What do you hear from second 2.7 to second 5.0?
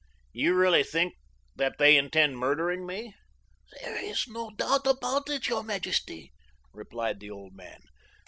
me?" "There is no doubt